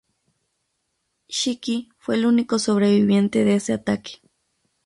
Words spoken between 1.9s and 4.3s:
fue el único sobreviviente de ese ataque.